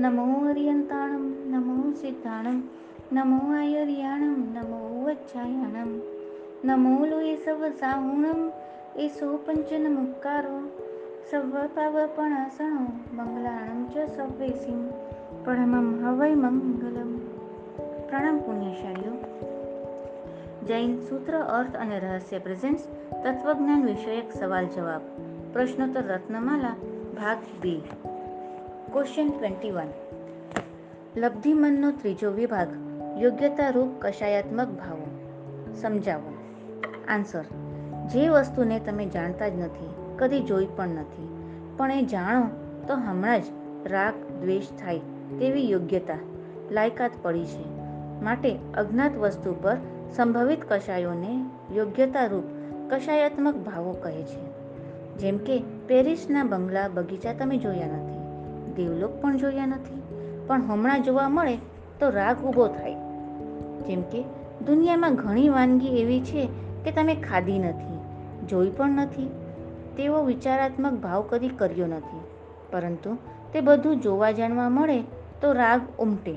નમો 0.00 0.26
અરિયંતાણમ 0.50 1.26
નમો 1.50 1.76
સિદ્ધાણમ 1.92 2.58
નમો 3.12 3.38
આયર્યાણમ 3.54 4.40
નમો 4.54 4.78
વચ્છાયાણમ 5.04 5.92
નમો 6.64 7.06
લોય 7.06 7.36
serve 7.36 7.70
સાહુણમ 7.80 8.42
એસો 8.98 9.28
પંચન 9.46 9.84
મુક્કારો 9.94 10.58
સર્વ 11.30 11.54
પાવપણાસણો 11.74 12.82
મંગલાણમ 13.12 13.84
ચ 13.86 14.08
સવ્વેસિમ 14.16 14.80
પરમમ 15.44 15.88
હવૈ 16.04 16.34
મંગલમ 16.34 17.12
પ્રણામ 18.08 18.38
પુણ્યશાળીઓ 18.38 19.14
જૈન 20.64 20.98
સૂત્ર 21.00 21.38
અર્થ 21.38 21.76
અને 21.76 21.98
રહસ્ય 21.98 22.38
પ્રેઝન્ટ્સ 22.38 22.88
તત્વજ્ઞાન 23.22 23.84
વિષયક 23.84 24.36
સવાલ 24.38 24.66
જવાબ 24.66 25.08
પ્રશ્નોત્તર 25.52 26.04
રત્નમાલા 26.06 26.76
ભાગ 27.16 27.38
બે 27.60 27.82
ક્વેશ્ચન 28.93 29.29
ટ્વેન્ટી 29.29 29.71
વન 29.71 29.87
લબ્ધિમનનો 31.17 31.91
ત્રીજો 31.91 32.31
વિભાગ 32.31 32.67
યોગ્યતા 33.21 33.69
રૂપ 33.69 33.87
કશાયાત્મક 33.99 34.67
ભાવો. 34.67 35.07
સમજાવો. 35.81 36.37
આન્સર 37.07 37.43
જે 38.07 38.29
વસ્તુને 38.29 38.79
તમે 38.79 39.05
જાણતા 39.05 39.47
જ 39.47 39.51
નથી, 39.59 39.89
કદી 40.15 40.41
જોઈ 40.41 40.67
પણ 40.75 40.87
નથી, 40.87 41.27
પણ 41.77 41.91
એ 41.91 42.01
જાણો 42.01 42.47
તો 42.87 42.93
હમણાં 42.93 43.41
જ 43.41 43.43
રાગ, 43.85 44.13
દ્વેષ 44.41 44.69
થાય 44.79 44.99
તેવી 45.39 45.69
યોગ્યતા 45.69 46.17
લાયકાત 46.71 47.11
પડી 47.21 47.45
છે. 47.45 47.65
માટે 48.21 48.55
અજ્ઞાત 48.77 49.17
વસ્તુ 49.17 49.55
પર 49.61 49.77
સંભવિત 50.15 50.59
કશાયોને 50.67 51.45
યોગ્યતા 51.75 52.25
રૂપ 52.25 52.43
કશાયાત્મક 52.89 53.55
ભાવો 53.55 53.91
કહે 53.91 54.23
છે. 54.23 54.41
જેમ 55.17 55.37
કે 55.37 55.63
પેરિસના 55.87 56.43
બંગલા 56.43 56.87
બગીચા 56.87 57.33
તમે 57.33 57.57
જોયા 57.57 57.87
નથી. 57.87 58.20
દેવલોક 58.75 59.21
પણ 59.21 59.37
જોયા 59.37 59.65
નથી. 59.65 60.01
પણ 60.47 60.61
હમણાં 60.61 61.03
જોવા 61.03 61.29
મળે 61.29 61.55
તો 61.99 62.09
રાગ 62.09 62.43
ઊભો 62.43 62.67
થાય. 62.67 62.95
જેમ 63.81 64.01
કે, 64.01 64.23
દુનિયામાં 64.65 65.15
ઘણી 65.15 65.49
વાનગી 65.49 65.87
એવી 65.87 66.21
છે 66.21 66.49
કે 66.85 66.91
તમે 66.91 67.15
ખાધી 67.15 67.59
નથી, 67.59 67.97
જોઈ 68.47 68.69
પણ 68.69 68.89
નથી. 68.89 69.29
તેવો 69.97 70.23
વિચારાત્મક 70.23 70.93
ભાવ 70.93 71.21
કદી 71.29 71.49
કર્યો 71.49 71.87
નથી. 71.87 72.19
પરંતુ 72.71 73.17
તે 73.53 73.61
બધું 73.61 74.01
જોવા 74.01 74.31
જાણવા 74.31 74.69
મળે 74.69 75.01
તો 75.41 75.51
રાગ 75.53 75.81
ઉમટે. 75.99 76.35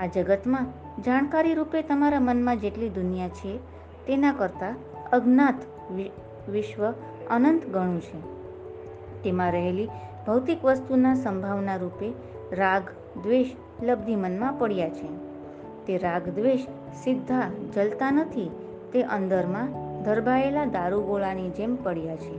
આ 0.00 0.06
જગતમાં 0.06 0.66
જાણકારી 1.02 1.54
રૂપે 1.54 1.82
તમારા 1.82 2.20
મનમાં 2.20 2.58
જેટલી 2.58 2.88
દુનિયા 2.88 3.28
છે, 3.28 3.58
તેના 4.06 4.32
કરતાં 4.32 4.74
અજ્ઞાત 5.12 5.54
વિશ્વ 6.50 6.90
અનંત 7.30 7.66
ગણું 7.66 8.00
છે. 8.00 8.18
તેમાં 9.22 9.52
રહેલી 9.52 9.88
ભૌતિક 10.26 10.64
વસ્તુના 10.64 11.14
સંભાવના 11.14 11.76
રૂપે 11.76 12.12
રાગ, 12.52 12.82
દ્વેષ 13.22 13.50
લબ્ધિ 13.82 14.16
મનમાં 14.16 14.52
પડ્યા 14.52 14.88
છે. 14.88 15.08
તે 15.86 15.98
રાગ, 15.98 16.28
દ્વેષ 16.28 16.60
સીધા 17.04 17.50
જલતા 17.74 18.10
નથી, 18.10 18.50
તે 18.92 19.02
અંદરમાં 19.02 19.86
ધરબાયેલા 20.02 20.64
દારૂગોળાની 20.64 21.50
જેમ 21.50 21.76
પડ્યા 21.76 22.16
છે. 22.16 22.36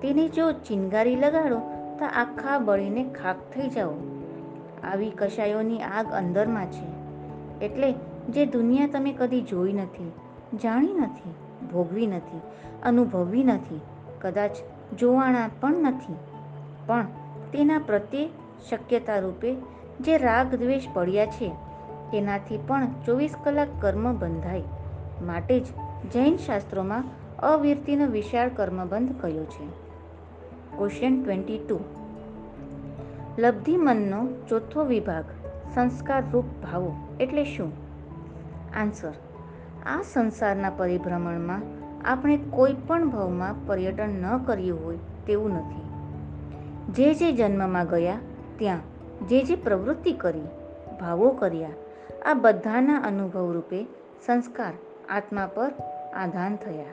તેને 0.00 0.28
જો 0.28 0.52
ચિનગારી 0.52 1.16
લગાડો, 1.16 1.58
તો 1.98 2.04
આખા 2.04 2.58
બળીને 2.58 3.04
ખાક 3.04 3.36
થઈ 3.36 3.68
જાઓ. 3.68 3.92
આવી 4.84 5.10
કશાયોની 5.10 5.78
આગ 5.78 6.06
અંદરમાં 6.12 6.66
છે. 6.66 6.86
એટલે 7.64 7.94
જે 8.30 8.46
દુનિયા 8.46 8.86
તમે 8.86 9.12
કદી 9.12 9.40
જોઈ 9.40 9.72
નથી, 9.72 10.12
જાણી 10.62 10.92
નથી, 10.92 11.34
ભોગવી 11.72 12.06
નથી, 12.06 12.40
અનુભવી 12.82 13.44
નથી, 13.44 13.80
કદાચ 14.20 14.50
જોવાણા 14.98 15.50
પણ 15.60 15.74
નથી. 15.74 16.14
પણ 16.86 17.06
તેના 17.52 17.78
પ્રત્યે 17.78 18.28
શક્યતા 18.70 19.18
રૂપે 19.18 19.54
જે 20.00 20.18
રાગ 20.18 20.54
દ્વેષ 20.54 20.86
પડ્યા 20.94 21.26
છે, 21.26 21.48
તેનાથી 22.12 22.58
પણ 22.66 22.86
ચોવીસ 23.06 23.34
કલાક 23.44 23.68
કર્મ 23.80 24.16
બંધાય. 24.16 24.62
માટે 25.22 25.60
જ 25.60 25.66
જૈન 26.12 26.36
શાસ્ત્રોમાં 26.36 27.04
અવિરતીનો 27.38 28.06
વિશાળ 28.06 28.48
કર્મબંધ 28.48 29.14
કયો 29.20 29.44
છે. 29.44 29.66
ક્વેશ્ચન 30.78 31.22
ટ્વેન્ટી 31.22 31.58
ટુ 31.58 31.80
લબ્ધિ 33.38 33.76
મનનો 33.76 34.26
ચોથો 34.48 34.84
વિભાગ 34.84 35.24
સંસ્કારરૂપ 35.74 36.44
ભાવો 36.44 36.92
એટલે 37.20 37.44
શું? 37.44 37.72
આન્સર 38.76 39.12
આ 39.86 40.02
સંસારના 40.12 40.70
પરિભ્રમણમાં 40.70 41.62
આપણે 42.04 42.36
કોઈ 42.50 42.76
પણ 42.86 43.08
ભાવમાં 43.08 43.66
પર્યટન 43.66 44.08
ન 44.08 44.38
કર્યું 44.38 44.84
હોય 44.84 44.98
તેવું 45.26 45.50
નથી. 45.50 45.81
જે 46.92 47.14
જે 47.14 47.32
જન્મમાં 47.32 47.86
ગયા, 47.86 48.18
ત્યાં 48.58 48.80
જે 49.28 49.42
જે 49.42 49.56
પ્રવૃત્તિ 49.56 50.12
કરી, 50.12 50.42
ભાવો 51.00 51.30
કર્યા, 51.30 51.70
આ 52.26 52.34
બધાના 52.34 52.98
અનુભવ 52.98 53.52
રૂપે 53.52 53.86
સંસ્કાર 54.26 54.72
આત્મા 55.08 55.46
પર 55.46 55.70
આધાન 56.14 56.56
થયા. 56.56 56.84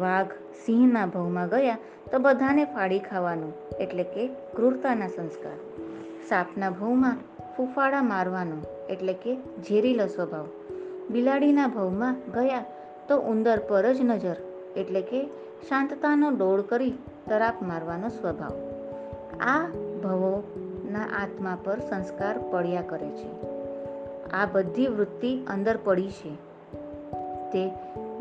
વાઘ 0.00 0.26
સિંહના 0.66 1.06
ભવમાં 1.06 1.48
ગયા 1.48 1.78
તો 2.12 2.18
બધાને 2.18 2.64
ફાડી 2.64 2.98
ખાવાનું 2.98 3.52
એટલે 3.80 4.02
કે 4.02 4.28
ક્રૂરતાના 4.28 5.08
સંસ્કાર. 5.08 5.58
સાપના 6.28 6.70
ભવમાં 6.70 7.16
ફૂફાડા 7.56 8.02
મારવાનો 8.02 8.86
એટલે 8.90 9.12
કે 9.12 9.34
ઝેરીલો 9.68 10.06
સ્વભાવ. 10.06 10.46
બિલાડીના 11.10 11.66
ભવમાં 11.66 12.16
ગયા 12.34 12.64
તો 13.08 13.16
ઉંદર 13.16 13.58
પર 13.58 13.92
જ 13.92 14.00
નજર 14.00 14.36
એટલે 14.76 15.00
કે 15.00 15.26
શાંતતાનો 15.68 16.30
ડોળ 16.30 16.62
કરી 16.62 16.94
તરાપ 17.28 17.62
મારવાનો 17.62 18.08
સ્વભાવ. 18.08 18.52
આ 19.40 19.66
ભવોના 20.02 21.00
આત્મા 21.22 21.58
પર 21.64 21.78
સંસ્કાર 21.78 22.38
પડ્યા 22.50 22.82
કરે 22.82 23.10
છે. 23.10 23.30
આ 24.30 24.46
બધી 24.52 24.86
વૃત્તિ 24.86 25.44
અંદર 25.46 25.78
પડી 25.84 26.10
છે. 26.10 26.34
તે 27.52 27.70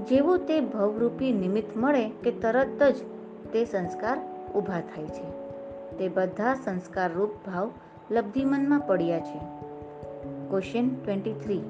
જેવું 0.10 0.40
તે 0.40 0.60
ભવરૂપી 0.60 1.32
નિમિત્ત 1.32 1.78
મળે 1.78 2.10
કે 2.10 2.32
તરત 2.32 2.84
જ 2.84 2.96
તે 3.54 3.66
સંસ્કાર 3.66 4.20
ઊભા 4.56 4.80
થાય 4.80 5.08
છે. 5.08 5.48
તે 5.98 6.08
બધા 6.08 6.54
સંસ્કારરૂપ 6.54 7.30
ભાવ 7.46 7.72
લબ્ધિમનમાં 8.12 8.80
પડ્યા 8.80 9.20
છે. 9.20 9.40
ક્વેશ્ચન 10.50 10.90
ટ્વેન્ટી 10.90 11.34
થ્રી 11.34 11.62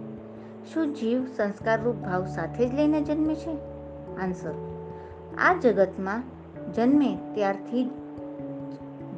શું 0.73 0.93
જીવ 0.93 1.25
સંસ્કારરૂપ 1.25 1.95
ભાવ 1.95 2.25
સાથે 2.25 2.69
જ 2.69 2.73
લઈને 2.73 3.01
જન્મે 3.01 3.35
છે? 3.35 3.57
આન્સર 4.17 4.53
આ 5.37 5.53
જગતમાં 5.53 6.23
જન્મે 6.77 7.17
ત્યારથી 7.33 7.83
જ 7.83 7.89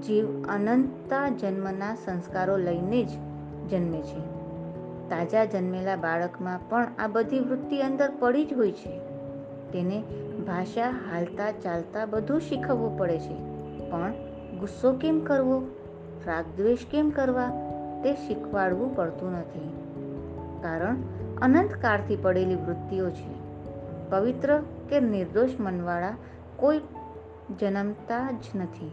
જીવ 0.02 0.44
અનંતતા 0.44 1.30
જન્મના 1.30 1.96
સંસ્કારો 1.96 2.58
લઈને 2.58 3.04
જ 3.04 3.10
જન્મે 3.70 4.02
છે. 4.02 4.20
તાજા 5.10 5.46
જન્મેલા 5.46 5.96
બાળકમાં 5.96 6.60
પણ 6.70 6.88
આ 7.00 7.08
બધી 7.08 7.40
વૃત્તિ 7.40 7.78
અંદર 7.78 8.12
પડી 8.20 8.46
જ 8.46 8.54
હોય 8.54 8.72
છે. 8.72 9.00
તેને 9.72 10.04
ભાષા 10.48 10.90
હાલતા 10.90 11.52
ચાલતા 11.52 12.06
બધું 12.06 12.42
શીખવવું 12.42 12.98
પડે 12.98 13.20
છે. 13.20 13.36
પણ 13.90 14.14
ગુસ્સો 14.60 14.94
કેમ 14.94 15.20
કરવો, 15.20 15.64
રાગદ્વેષ 16.28 16.78
કેમ 16.92 17.10
કરવા, 17.10 17.50
તે 18.04 18.14
શીખવાડવું 18.14 18.96
પડતું 18.96 19.32
નથી. 19.32 19.74
કારણ 20.62 20.96
અનંતકાળથી 21.42 22.16
પડેલી 22.16 22.56
વૃત્તિઓ 22.56 23.10
છે. 23.10 23.40
પવિત્ર 24.10 24.62
કે 24.90 25.00
નિર્દોષ 25.00 25.50
મનવાળા 25.60 26.16
કોઈ 26.56 26.82
જન્મતા 27.58 28.32
જ 28.32 28.44
નથી. 28.56 28.92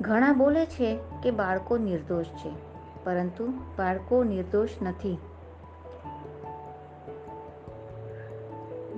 ઘણા 0.00 0.32
બોલે 0.32 0.66
છે 0.66 0.98
કે 1.22 1.30
બાળકો 1.30 1.76
નિર્દોષ 1.76 2.24
છે, 2.24 2.50
પરંતુ 3.04 3.46
બાળકો 3.78 4.24
નિર્દોષ 4.24 4.68
નથી. 4.82 5.18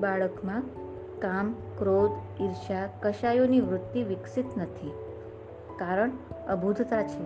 બાળકમાં 0.01 0.63
કામ, 1.19 1.55
ક્રોધ 1.79 2.43
ઈર્ષા 2.43 2.89
કશાયોની 3.03 3.61
વૃત્તિ 3.61 4.03
વિકસિત 4.03 4.47
નથી, 4.57 4.93
કારણ 5.79 6.11
અભૂતતા 6.49 7.03
છે. 7.03 7.25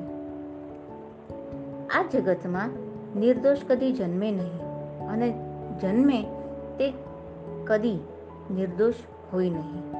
આ 1.88 2.02
જગતમાં 2.02 2.70
નિર્દોષ 3.20 3.58
કદી 3.68 3.92
જન્મે 3.92 4.30
નહીં, 4.30 4.60
અને 5.08 5.30
જન્મે 5.80 6.22
તે 6.78 6.92
કદી 7.64 7.98
નિર્દોષ 8.50 8.94
હોય 9.32 9.50
નહીં. 9.50 9.97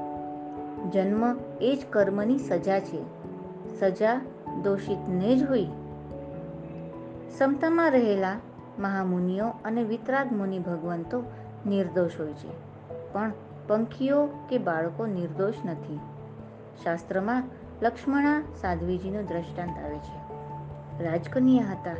જન્મ 0.91 1.37
એ 1.61 1.79
જ 1.81 1.85
કર્મની 1.89 2.37
સજા 2.37 2.79
છે. 2.79 3.01
સજા 3.79 4.21
દોષિતને 4.63 5.35
જ 5.35 5.43
હોય. 5.43 5.65
સમતામાં 7.37 7.91
રહેલા 7.91 8.35
મહામુનિઓ 8.79 9.47
અને 9.47 9.83
વિતરાગ 9.83 10.31
મુનિ 10.31 10.59
ભગવંતો 10.59 11.23
નિર્દોષ 11.65 12.11
હોય 12.19 12.33
છે. 12.33 12.51
પણ 13.13 13.31
પંખીઓ 13.67 14.25
કે 14.25 14.57
બાળકો 14.57 15.05
નિર્દોષ 15.05 15.53
નથી. 15.65 15.99
શાસ્ત્રમાં 16.83 17.43
લક્ષ્મણા 17.81 18.43
સાધ્વીજીનું 18.61 19.25
દ્રષ્ટાંત 19.25 19.77
આવે 19.85 19.97
છે. 19.97 20.33
રાજકન્યા 21.03 21.65
હતા. 21.65 21.95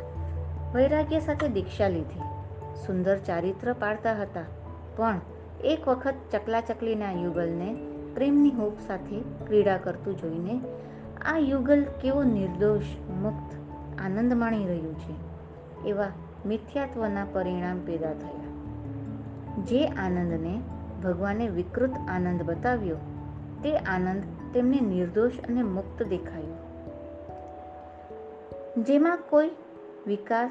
વૈરાગ્ય 0.74 1.20
સાથે 1.20 1.48
દીક્ષા 1.48 1.88
લીધી. 1.88 2.20
સુંદર 2.86 3.18
ચારિત્ર 3.18 3.72
પાળતા 3.72 4.12
હતા. 4.22 4.40
પણ 4.96 5.20
એક 5.64 5.88
વખત 5.88 6.14
ચકલા 6.32 6.60
ચકલીના 6.60 7.12
યુગલને 7.12 7.89
પ્રેમની 8.20 8.50
હોપ 8.50 8.78
સાથે 8.86 9.20
ક્રીડા 9.46 9.76
કરતું 9.76 10.16
જોઈને 10.16 10.60
આ 11.26 11.38
યુગલ 11.38 11.84
કેવો 12.02 12.22
નિર્દોષ, 12.22 12.82
મુક્ત, 13.08 13.54
આનંદ 14.00 14.32
માણી 14.32 14.66
રહ્યું 14.66 14.98
છે. 14.98 15.14
એવા 15.88 16.06
મિથ્યાત્વના 16.46 17.26
પરિણામ 17.32 17.80
પેદા 17.80 18.12
થયા. 18.12 18.50
જે 19.62 19.86
આનંદને 19.86 20.60
ભગવાને 21.04 21.48
વિકૃત 21.48 21.90
આનંદ 22.08 22.42
બતાવ્યો, 22.42 22.96
તે 23.62 23.76
આનંદ 23.76 24.22
તેમને 24.54 24.80
નિર્દોષ 24.80 25.32
અને 25.48 25.62
મુક્ત 25.62 26.02
દેખાયો. 26.02 26.84
જેમાં 28.78 29.18
કોઈ 29.30 29.50
વિકાસ 30.06 30.50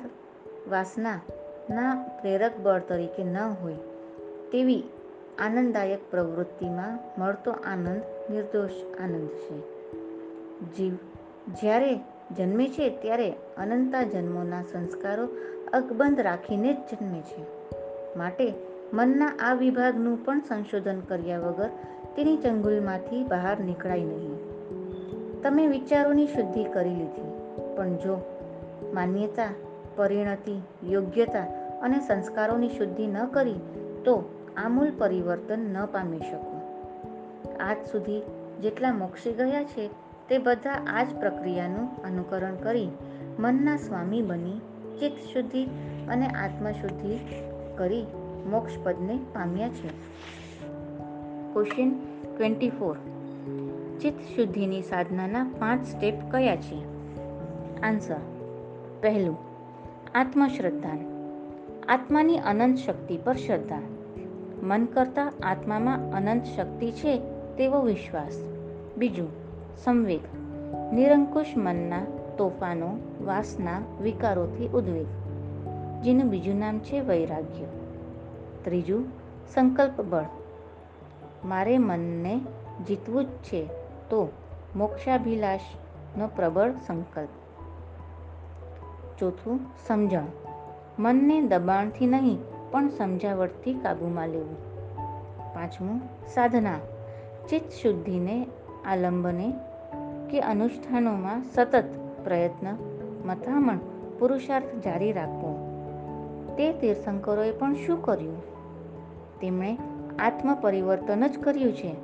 વાસનાના 0.70 2.08
પ્રેરક 2.22 2.60
બળ 2.60 2.80
તરીકે 2.80 3.24
ન 3.24 3.38
હોય, 3.38 3.74
તેવી 4.52 4.84
આનંદદાયક 5.40 6.00
પ્રવૃત્તિમાં 6.12 7.22
મળતો 7.22 7.52
આનંદ, 7.52 8.02
નિર્દોષ 8.32 8.72
આનંદ 9.04 9.28
છે. 9.28 9.58
જીવ 10.78 10.94
જ્યારે 11.62 11.96
જન્મે 12.38 12.68
છે 12.68 12.90
ત્યારે 13.02 13.30
અનંતા 13.32 14.04
જન્મોના 14.04 14.64
સંસ્કારો 14.64 15.28
અકબંધ 15.74 16.20
રાખીને 16.20 16.74
જ 16.74 16.78
જન્મે 16.78 17.22
છે. 17.22 17.44
માટે 18.18 18.54
મનના 18.94 19.32
આ 19.40 19.54
વિભાગનું 19.54 20.26
પણ 20.26 20.40
સંશોધન 20.40 21.00
કર્યા 21.00 21.40
વગર 21.40 21.70
તેની 22.16 22.38
ચંગુલમાંથી 22.38 23.24
બહાર 23.24 23.60
નીકળાય 23.60 24.00
નહીં. 24.00 24.38
તમે 25.42 25.68
વિચારોની 25.68 26.28
શુદ્ધિ 26.28 26.64
કરી 26.64 26.90
લીધી, 26.90 27.32
પણ 27.76 27.96
જો 27.96 28.22
માન્યતા, 28.94 29.50
પરિણતિ, 29.96 30.62
યોગ્યતા 30.90 31.44
અને 31.82 32.00
સંસ્કારોની 32.00 32.70
શુદ્ધિ 32.70 33.08
ન 33.08 33.26
કરી, 33.26 33.54
તો 34.06 34.39
આમૂલ 34.60 34.92
પરિવર્તન 34.98 35.60
ન 35.60 35.86
પામી 35.86 36.20
શકો. 36.20 36.62
આજ 37.60 37.78
સુધી 37.92 38.22
જેટલા 38.62 38.92
મોક્ષી 38.94 39.34
ગયા 39.34 39.64
છે, 39.64 39.88
તે 40.30 40.38
બધા 40.38 40.72
આ 40.72 41.04
જ 41.04 41.08
પ્રક્રિયાનું 41.20 42.04
અનુકરણ 42.04 42.56
કરી 42.56 42.90
મનના 43.40 43.78
સ્વામી 43.78 44.22
બની, 44.22 44.60
ચિત્ત 45.00 45.20
શુદ્ધિ 45.34 45.66
અને 46.08 46.28
આત્મશુદ્ધિ 46.28 47.20
કરી 47.78 48.06
મોક્ષપદને 48.50 49.20
પામ્યા 49.34 49.70
છે. 49.70 49.88
ક્વેશ્ચન 51.54 51.92
ટ્વેન્ટી 52.38 52.70
ફોર 52.70 52.98
ચિત્ત 54.02 54.22
શુદ્ધિની 54.36 54.82
સાધનાના 54.82 55.44
પાંચ 55.44 55.88
સ્ટેપ 55.88 56.14
કયા 56.32 56.56
છે? 56.56 56.84
આન્સર 57.82 58.16
પહેલું 59.02 59.38
આત્મશ્રદ્ધા 60.16 60.98
આત્માની 61.88 62.38
અનંત 62.38 62.78
શક્તિ 62.78 63.18
પર 63.18 63.34
શ્રદ્ધા. 63.34 63.99
મન 64.64 64.86
કરતાં 64.86 65.34
આત્મામાં 65.44 66.12
અનંત 66.12 66.44
શક્તિ 66.46 66.92
છે 66.92 67.20
તેવો 67.58 67.82
વિશ્વાસ. 67.82 68.34
બીજું, 68.98 69.28
સંવેગ. 69.84 70.22
નિરંકુશ 70.94 71.54
મનના 71.58 72.06
તોફાનો, 72.38 72.98
વાસના 73.26 73.82
વિકારોથી 74.02 74.68
ઉદ્વેગ. 74.68 75.06
જેનું 76.04 76.30
બીજું 76.30 76.56
નામ 76.56 76.80
છે 76.80 77.00
વૈરાગ્ય. 77.00 77.66
ત્રીજું, 78.64 79.06
સંકલ્પ 79.54 80.02
બળ. 80.02 80.26
મારે 81.46 81.78
મનને 81.78 82.42
જીતવું 82.88 83.24
જ 83.24 83.28
છે 83.28 83.66
તો 84.10 84.32
મોક્ષાભિલાષનો 84.76 86.28
પ્રબળ 86.28 86.72
સંકલ્પ. 86.88 87.30
ચોથું, 89.20 89.60
સમજણ. 89.88 90.24
મનને 91.00 91.42
દબાણથી 91.42 92.06
નહીં 92.06 92.38
પણ 92.72 92.90
સમજાવટથી 92.90 93.74
કાબૂમાં 93.74 94.30
લેવું. 94.30 94.58
પાંચમું, 95.54 96.02
સાધના. 96.28 96.78
ચિત્ત 97.50 97.72
શુદ્ધિને 97.72 98.48
આલંબને 98.86 99.54
કે 100.30 100.40
અનુષ્ઠાનોમાં 100.40 101.44
સતત 101.44 101.84
પ્રયત્ન, 102.24 102.76
મથામણ, 103.26 103.78
પુરુષાર્થ 104.20 104.66
જારી 104.84 105.12
રાખવો. 105.12 105.66
તે 106.58 106.74
તીર્થંકરોએ 106.74 107.52
પણ 107.52 107.76
શું 107.76 108.02
કર્યું? 108.02 108.42
તેમણે 109.40 109.78
આત્મ 110.20 110.56
પરિવર્તન 110.62 111.28
જ 111.28 111.40
કર્યું 111.40 111.74
છે. 111.74 111.96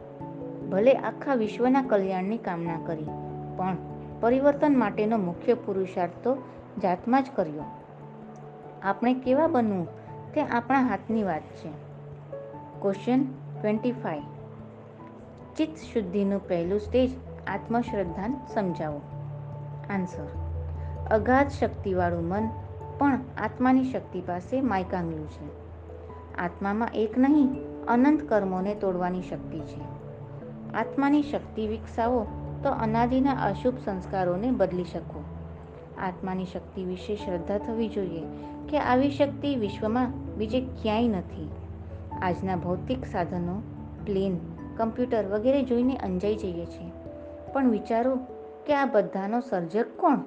ભલે 0.70 0.94
આખા 0.94 1.36
વિશ્વના 1.36 1.82
કલ્યાણની 1.82 2.38
કામના 2.38 2.80
કરી, 2.86 3.08
પણ 3.58 3.78
પરિવર્તન 4.22 4.78
માટેનો 4.78 5.18
મુખ્ય 5.18 5.54
પુરુષાર્થ 5.54 6.12
તો 6.24 6.38
જાતમાં 6.84 7.24
જ 7.24 7.26
કર્યો. 7.36 7.64
આપણે 8.84 9.14
કેવા 9.14 9.48
બનવું? 9.48 9.88
તે 10.36 10.42
આપણા 10.42 10.82
હાથની 10.82 11.24
વાત 11.24 11.42
છે. 11.42 11.70
ક્વેશ્ચન 12.82 13.24
ટ્વેન્ટી 13.62 13.92
ફાઈવ 13.92 14.24
ચિત્ત 15.58 15.78
શુદ્ધિનું 15.78 16.48
પહેલું 16.48 16.80
સ્ટેજ 16.80 17.12
આત્મશ્રદ્ધાન 17.48 18.40
સમજાવો. 18.54 19.02
આન્સર 19.90 20.28
અગાધ 21.12 21.48
શક્તિવાળું 21.48 22.24
મન 22.24 22.50
પણ 22.98 23.20
આત્માની 23.38 23.84
શક્તિ 23.84 24.22
પાસે 24.22 24.62
માયકાંગલું 24.62 25.30
છે. 25.30 25.50
આત્મામાં 26.36 26.90
એક 26.94 27.18
નહીં, 27.18 27.54
અનંત 27.86 28.30
કર્મોને 28.30 28.76
તોડવાની 28.76 29.22
શક્તિ 29.22 29.60
છે. 29.60 29.82
આત્માની 30.74 31.24
શક્તિ 31.24 31.68
વિકસાવો 31.68 32.28
તો 32.64 32.70
અનાદિના 32.70 33.32
અશુભ 33.32 33.78
સંસ્કારોને 33.86 34.52
બદલી 34.52 34.84
શકો. 34.84 35.35
આત્માની 36.00 36.46
શક્તિ 36.46 36.84
વિશે 36.84 37.16
શ્રદ્ધા 37.16 37.58
થવી 37.58 37.88
જોઈએ 37.88 38.24
કે 38.70 38.80
આવી 38.80 39.12
શક્તિ 39.12 39.56
વિશ્વમાં 39.56 40.36
બીજે 40.36 40.62
ક્યાંય 40.62 41.08
નથી. 41.08 41.50
આજના 42.22 42.56
ભૌતિક 42.56 43.06
સાધનો, 43.06 43.62
પ્લેન, 44.06 44.38
કમ્પ્યુટર 44.78 45.26
વગેરે 45.26 45.64
જોઈને 45.64 45.96
અંજાઈ 45.96 46.36
જઈએ 46.36 46.66
છીએ. 46.66 46.92
પણ 47.54 47.70
વિચારો 47.70 48.16
કે 48.66 48.74
આ 48.74 48.86
બધાનો 48.86 49.40
સર્જક 49.40 49.86
કોણ? 49.98 50.18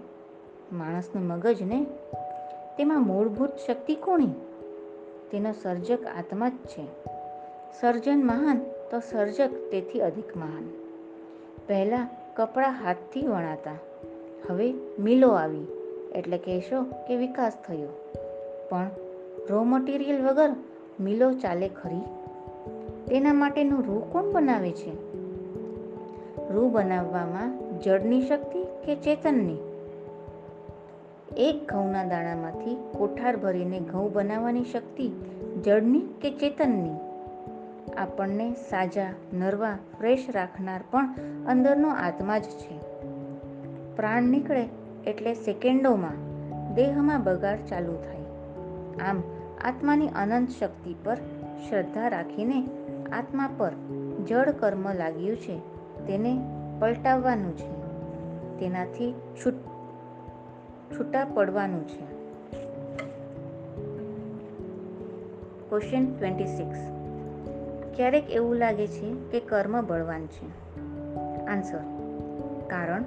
માણસનું 0.73 1.25
મગજ 1.25 1.63
ને? 1.63 1.87
તેમાં 2.79 3.07
મૂળભૂત 3.07 3.51
શક્તિ 3.67 3.95
કોની? 3.95 4.31
તેનો 5.31 5.53
સર્જક 5.53 6.07
આત્મા 6.07 6.49
જ 6.49 6.53
છે. 6.53 6.87
સર્જન 7.81 8.27
મહાન 8.27 8.59
તો 8.91 9.01
સર્જક 9.01 9.51
તેથી 9.71 10.01
અધિક 10.01 10.37
મહાન. 10.37 10.69
પહેલાં 11.67 12.09
કપડાં 12.37 12.85
હાથથી 12.85 13.27
વણાતા. 13.27 13.71
હવે 14.47 14.75
મિલો 14.99 15.29
આવી, 15.29 15.67
એટલે 16.15 16.39
કહેશો 16.39 16.83
કે 16.83 17.17
વિકાસ 17.17 17.53
થયો. 17.69 17.89
પણ 18.69 18.91
રો 19.51 19.63
મટીરિયલ 19.63 20.27
વગર 20.27 20.51
મિલો 21.01 21.33
ચાલે 21.33 21.69
ખરી? 21.69 22.01
તેના 23.09 23.33
માટેનું 23.33 23.83
રૂ 23.83 24.01
કોણ 24.01 24.33
બનાવે 24.33 24.71
છે? 24.71 24.93
રૂ 26.53 26.69
બનાવવામાં 26.69 27.59
જળની 27.81 28.21
શક્તિ 28.21 28.65
કે 28.65 28.95
ચેતનની? 28.97 29.57
એક 31.37 31.73
ઘઉંના 31.73 32.05
દાણામાંથી 32.05 32.77
કોઠાર 32.99 33.37
ભરીને 33.37 33.81
ઘઉં 33.81 34.13
બનાવવાની 34.13 34.65
શક્તિ 34.65 35.11
જળની 35.65 36.01
કે 36.01 36.31
ચેતનની? 36.31 36.95
આપણને 37.97 38.53
સાજા, 38.53 39.07
નરવા, 39.33 39.79
ફ્રેશ 39.99 40.27
રાખનાર 40.35 40.81
પણ 40.91 41.09
અંદરનો 41.47 41.89
આત્મા 41.89 42.39
જ 42.39 42.43
છે. 42.43 42.98
પ્રાણ 43.99 44.23
નીકળે 44.23 44.69
એટલે 45.07 45.35
સેકન્ડોમાં 45.35 46.15
દેહમાં 46.75 47.23
બગાડ 47.23 47.59
ચાલુ 47.69 47.93
થાય. 47.93 48.21
આમ 48.99 49.23
આત્માની 49.65 50.09
અનંત 50.09 50.49
શક્તિ 50.49 50.95
પર 51.05 51.15
શ્રદ્ધા 51.69 52.09
રાખીને 52.09 52.67
આત્મા 53.13 53.51
પર 53.57 53.73
જળ 54.27 54.51
કર્મ 54.51 54.93
લાગ્યું 54.93 55.37
છે, 55.37 55.59
તેને 56.07 56.41
પલટાવવાનું 56.81 57.57
છે. 57.57 57.73
તેનાથી 58.61 59.13
છૂટ, 59.13 59.55
છૂટા 60.99 61.25
પડવાનું 61.25 61.89
છે. 61.89 62.05
ક્વેશ્ચન 65.69 66.19
ટ્વેન્ટી 66.19 66.47
સિક્સ 66.47 66.79
ક્યારેક 67.97 68.31
એવું 68.31 68.57
લાગે 68.57 68.87
છે 68.87 69.15
કે 69.31 69.41
કર્મ 69.41 69.87
બળવાન 69.87 70.27
છે? 70.27 70.75
આન્સર 71.47 71.79
કારણ 72.71 73.03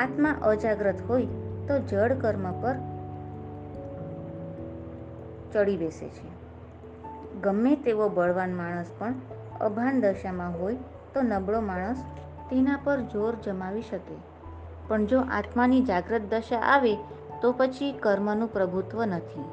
આત્મા 0.00 0.30
અજાગ્રત 0.42 0.94
હોય 1.08 1.26
તો 1.68 1.78
જળ 1.78 2.14
કર્મ 2.14 2.62
પર 2.62 2.74
ચડી 5.52 5.76
બેસે 5.76 6.08
છે. 6.08 6.40
ગમે 7.40 7.76
તેવો 7.76 8.08
બળવાન 8.08 8.54
માણસ 8.54 8.86
પણ 8.98 9.14
અભાન 9.60 10.00
દશામાં 10.00 10.60
હોય 10.60 10.76
તો 11.14 11.22
નબળો 11.22 11.60
માણસ 11.60 12.04
તેના 12.50 12.78
પર 12.84 13.00
જોર 13.00 13.34
જમાવી 13.34 13.82
શકે. 13.82 14.16
પણ 14.88 15.06
જો 15.06 15.20
આત્માની 15.20 15.80
જાગ્રત 15.80 16.22
દશા 16.30 16.60
આવે 16.60 16.94
તો 17.42 17.52
પછી 17.52 17.92
કર્મનું 17.92 18.52
પ્રભુત્વ 18.52 19.04
નથી. 19.04 19.44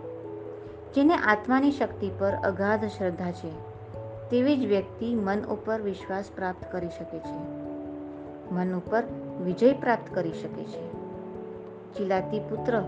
જેને 0.96 1.14
આત્માની 1.14 1.72
શક્તિ 1.72 2.12
પર 2.20 2.34
અગાધ 2.44 2.86
શ્રદ્ધા 2.86 3.32
છે, 3.32 3.52
તેવી 4.30 4.58
જ 4.58 4.68
વ્યક્તિ 4.68 5.16
મન 5.16 5.42
ઉપર 5.42 5.82
વિશ્વાસ 5.82 6.26
પ્રાપ્ત 6.36 6.72
કરી 6.72 6.90
શકે 6.90 7.20
છે. 7.20 7.57
મન 8.52 8.76
ઉપર 8.76 9.04
વિજય 9.44 9.74
પ્રાપ્ત 9.74 10.16
કરી 10.16 10.32
શકે 10.32 10.64
છે. 10.64 10.94
ચિલાતી 11.94 12.40
પુત્ર, 12.40 12.82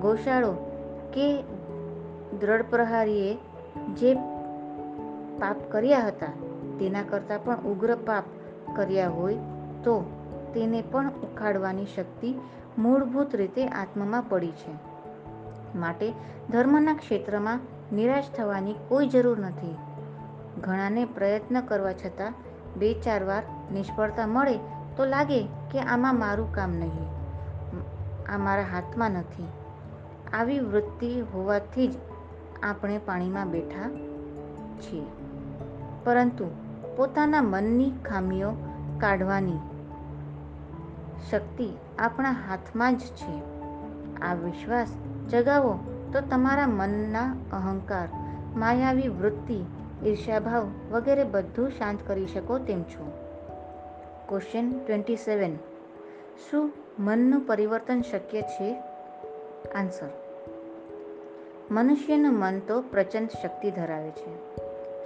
ગોશાળો 0.00 0.52
કે 1.12 1.42
દ્રઢ 2.40 2.62
પ્રહારીએ 2.62 3.34
જે 3.94 4.14
પાપ 5.38 5.56
કર્યા 5.70 6.06
હતા, 6.06 6.26
તેના 6.78 7.02
કરતાં 7.02 7.44
પણ 7.44 7.56
ઉગ્ર 7.56 7.96
પાપ 7.96 8.24
કર્યા 8.76 9.08
હોય 9.08 9.34
તો 9.84 10.10
તેને 10.54 10.82
પણ 10.82 11.08
ઉખાડવાની 11.08 11.84
શક્તિ 11.84 12.34
મૂળભૂત 12.78 13.36
રીતે 13.36 13.66
આત્મામાં 13.66 14.22
પડી 14.28 14.50
છે. 14.50 14.92
માટે 15.78 16.12
ધર્મના 16.50 16.94
ક્ષેત્રમાં 16.94 17.60
નિરાશ 17.92 18.24
થવાની 18.36 18.74
કોઈ 18.88 19.08
જરૂર 19.08 19.38
નથી. 19.38 19.76
ઘણાને 20.60 21.04
પ્રયત્ન 21.04 21.60
કરવા 21.60 21.92
છતાં 21.92 22.34
બે 22.76 22.94
ચાર 22.94 23.24
વાર 23.24 23.42
નિષ્ફળતા 23.72 24.26
મળે 24.26 24.58
તો 24.96 25.04
લાગે 25.04 25.42
કે 25.42 25.80
આમાં 25.80 26.18
મારું 26.18 26.54
કામ 26.54 26.70
નહીં. 26.70 27.08
આ 28.34 28.38
મારા 28.38 28.62
હાથમાં 28.62 29.10
નથી. 29.10 29.48
આવી 30.32 30.58
વૃત્તિ 30.58 31.20
હોવાથી 31.20 31.88
જ 31.88 31.94
આપણે 32.62 32.98
પાણીમાં 32.98 33.50
બેઠા 33.50 33.90
છીએ. 34.80 35.04
પરંતુ 36.04 36.44
પોતાના 36.96 37.42
મનની 37.42 37.90
ખામીઓ 37.90 38.52
કાઢવાની 39.00 39.58
શક્તિ 41.30 41.68
આપણા 41.98 42.30
હાથમાં 42.30 42.96
જ 42.96 43.00
છે. 43.00 43.42
આ 44.20 44.34
વિશ્વાસ 44.34 44.88
જગાવો 45.30 45.78
તો 46.12 46.20
તમારા 46.20 46.66
મનના 46.66 47.36
અહંકાર, 47.52 48.08
માયાવી 48.56 49.08
વૃત્તિ, 49.08 49.64
ઈર્ષ્યાભાવ 50.04 50.66
વગેરે 50.90 51.24
બધું 51.24 51.70
શાંત 51.70 51.98
કરી 52.06 52.26
શકો 52.26 52.58
તેમ 52.58 52.82
છો. 52.82 53.21
ક્વેશ્ચન 54.32 54.78
ટ્વેન્ટી 54.78 55.16
સેવન 55.16 55.56
શું 56.50 56.72
મનનું 56.98 57.46
પરિવર્તન 57.46 58.02
શક્ય 58.02 58.42
છે? 58.42 58.76
આન્સર 59.74 60.08
મનુષ્યનું 61.70 62.34
મન 62.34 62.58
તો 62.58 62.80
પ્રચંડ 62.80 63.28
શક્તિ 63.42 63.70
ધરાવે 63.70 64.10
છે. 64.10 64.56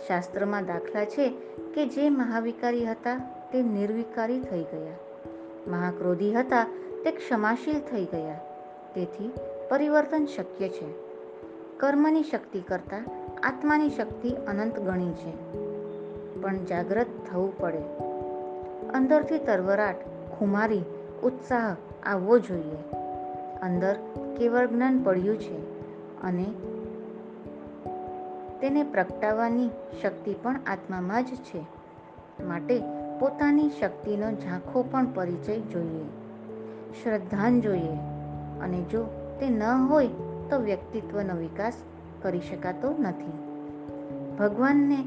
શાસ્ત્રમાં 0.08 0.66
દાખલા 0.66 1.04
છે 1.04 1.28
કે 1.74 1.86
જે 1.86 2.08
મહાવિકારી 2.08 2.86
હતા 2.86 3.16
તે 3.52 3.62
નિર્વિકારી 3.62 4.40
થઈ 4.40 4.62
ગયા. 4.62 4.94
મહાક્રોધી 5.66 6.32
હતા 6.32 6.66
તે 7.04 7.10
ક્ષમાશીલ 7.10 7.80
થઈ 7.80 8.04
ગયા. 8.04 8.40
તેથી 8.94 9.30
પરિવર્તન 9.70 10.26
શક્ય 10.26 10.68
છે. 10.68 10.86
કર્મની 11.76 12.22
શક્તિ 12.22 12.60
કરતાં 12.60 13.04
આત્માની 13.46 13.90
શક્તિ 13.90 14.30
અનંત 14.30 14.78
ગણી 14.78 15.12
છે. 15.12 15.52
પણ 16.42 16.56
જાગ્રત 16.56 17.06
થવું 17.32 17.58
પડે. 17.58 18.15
અંદરથી 18.96 19.38
તરવરાટ, 19.38 19.96
ખુમારી, 20.38 20.82
ઉત્સાહ 21.22 21.76
આવવો 22.06 22.38
જોઈએ. 22.38 22.76
અંદર 23.62 23.96
કેવળ 24.38 24.66
જ્ઞાન 24.66 24.98
પડ્યું 24.98 25.40
છે 25.40 25.58
અને 26.22 26.44
તેને 28.60 28.82
પ્રગટાવવાની 28.82 29.68
શક્તિ 30.02 30.34
પણ 30.42 30.56
આત્મામાં 30.66 31.24
જ 31.24 31.26
છે. 31.26 31.66
માટે 32.42 32.82
પોતાની 33.18 33.68
શક્તિનો 33.68 34.30
ઝાંખો 34.30 34.84
પણ 34.90 35.06
પરિચય 35.14 35.60
જોઈએ. 35.60 36.04
શ્રદ્ધાન 37.02 37.60
જોઈએ 37.60 37.96
અને 38.60 38.82
જો 38.82 39.02
તે 39.40 39.48
ન 39.48 39.62
હોય 39.62 40.06
તો 40.50 40.58
વ્યક્તિત્વનો 40.58 41.36
વિકાસ 41.36 41.74
કરી 42.22 42.40
શકાતો 42.40 42.94
નથી. 42.98 43.32
ભગવાનને 44.38 45.02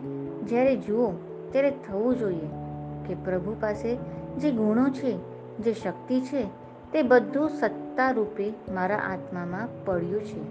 જ્યારે 0.46 0.75
જુઓ 0.75 1.12
ત્યારે 1.51 1.72
થવું 1.72 2.15
જોઈએ 2.17 2.68
કે 3.09 3.15
પ્રભુ 3.15 3.55
પાસે 3.59 3.95
જે 4.37 4.51
ગુણો 4.51 4.89
છે, 4.89 5.17
જે 5.57 5.73
શક્તિ 5.73 6.21
છે, 6.21 6.47
તે 6.93 7.01
બધું 7.01 7.49
સત્તા 7.49 8.11
રૂપે 8.11 8.53
મારા 8.73 8.97
આત્મામાં 8.97 9.85
પડ્યું 9.85 10.21
છે. 10.21 10.41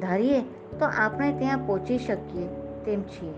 ધારીએ 0.00 0.40
તો 0.78 0.86
આપણે 0.96 1.38
ત્યાં 1.38 1.58
પહોંચી 1.66 1.98
શકીએ 1.98 2.46
તેમ 2.84 3.02
છીએ. 3.02 3.32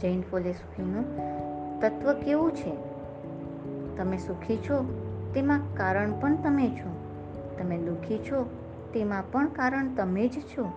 જૈન 0.00 0.20
ફિલોસોફીનું 0.20 1.16
તત્વ 1.80 2.12
કેવું 2.12 2.52
છે? 2.52 2.76
તમે 3.96 4.16
સુખી 4.16 4.56
છો, 4.56 5.02
તેમાં 5.34 5.60
કારણ 5.76 6.12
પણ 6.20 6.36
તમે 6.36 6.68
છો. 6.68 6.96
તમે 7.58 7.78
દુઃખી 7.78 8.18
છો, 8.18 8.50
તેમાં 8.94 9.22
પણ 9.32 9.46
કારણ 9.46 9.94
તમે 9.94 10.28
જ 10.28 10.40
છો. 10.40 10.72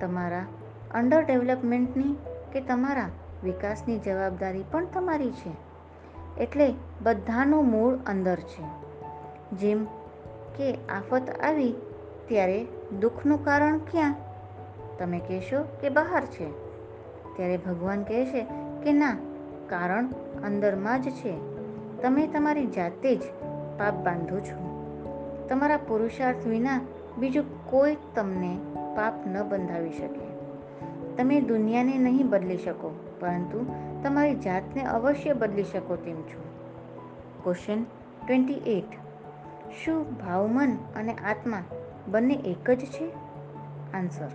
તમારા 0.00 0.46
અંડર 0.94 1.22
ડેવલપમેન્ટની 1.22 2.16
કે 2.52 2.60
તમારા 2.60 3.08
વિકાસની 3.44 3.98
જવાબદારી 3.98 4.64
પણ 4.70 4.86
તમારી 4.86 5.30
છે. 5.30 5.68
એટલે 6.40 6.74
બધાનું 7.02 7.70
મૂળ 7.70 7.94
અંદર 8.06 8.36
છે. 8.36 8.64
જેમ 9.56 9.84
કે 10.56 10.74
આફત 10.74 11.22
આવી, 11.42 11.74
ત્યારે 12.28 12.66
દુઃખનું 13.00 13.44
કારણ 13.44 13.78
ક્યાં? 13.78 14.14
તમે 14.98 15.18
કહેશો 15.18 15.62
કે 15.80 15.88
બહાર 15.88 16.24
છે. 16.24 16.50
ત્યારે 17.36 17.56
ભગવાન 17.56 18.02
કહે 18.02 18.26
છે 18.26 18.46
કે 18.84 18.92
ના, 18.92 19.16
કારણ 19.68 20.06
અંદરમાં 20.44 21.02
જ 21.02 21.10
છે. 21.10 21.38
તમે 22.02 22.26
તમારી 22.26 22.66
જાતે 22.66 23.16
જ 23.16 23.20
પાપ 23.78 23.94
બાંધો 23.94 24.40
છો. 24.40 24.68
તમારા 25.48 25.76
પુરુષાર્થ 25.76 26.46
વિના 26.46 26.80
બીજું 27.18 27.70
કોઈ 27.70 27.96
તમને 28.14 28.58
પાપ 28.96 29.26
ન 29.26 29.42
બંધાવી 29.42 29.90
શકે. 29.90 30.28
તમે 31.16 31.40
દુનિયાને 31.40 31.98
નહીં 31.98 32.28
બદલી 32.28 32.58
શકો. 32.58 33.07
પરંતુ 33.20 33.66
તમારી 34.02 34.34
જાતને 34.34 34.82
અવશ્ય 34.82 35.32
બદલી 35.32 35.64
શકો 35.64 35.96
તેમ 35.96 36.16
છો. 36.16 36.42
ક્વેશ્ચન 37.44 37.84
ટ્વેન્ટી 38.26 38.52
એટ 38.52 38.84
શું 39.84 40.14
ભાવમન 40.14 40.78
અને 40.96 41.14
આત્મા 41.14 41.62
બંને 42.08 42.34
એક 42.34 42.70
જ 42.70 42.78
છે? 42.78 43.10
આન્સર 43.94 44.28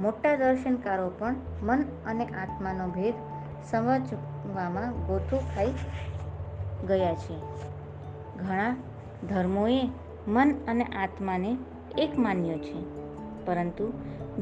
મોટા 0.00 0.36
દર્શનકારો 0.36 1.10
પણ 1.18 1.34
મન 1.62 1.82
અને 2.06 2.24
આત્માનો 2.24 2.88
ભેદ 2.88 3.14
સમજવામાં 3.70 5.06
ગોથો 5.06 5.38
ખાઈ 5.54 5.74
ગયા 6.88 7.14
છે. 7.14 7.40
ઘણા 8.38 8.76
ધર્મોએ 9.28 9.90
મન 10.28 10.54
અને 10.68 10.84
આત્માને 10.84 11.56
એક 11.98 12.18
માન્યો 12.18 12.58
છે. 12.58 12.98
પરંતુ 13.44 13.92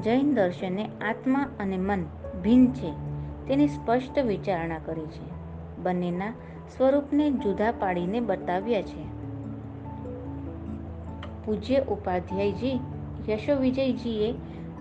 જૈન 0.05 0.35
દર્શને 0.35 0.91
આત્મા 1.09 1.47
અને 1.61 1.77
મન 1.77 2.05
ભિન્ન 2.43 2.73
છે. 2.73 2.91
તેની 3.49 3.69
સ્પષ્ટ 3.69 4.19
વિચારણા 4.19 4.79
કરી 4.79 5.07
છે. 5.07 5.37
બંનેના 5.83 6.31
સ્વરૂપને 6.77 7.31
જુદા 7.31 7.73
પાડીને 7.73 8.21
બતાવ્યા 8.21 8.83
છે. 8.83 9.17
પૂજ્ય 11.45 11.77
ઉપાધ્યાયજી, 11.77 12.81
યશોવિજયજીએ 13.29 14.35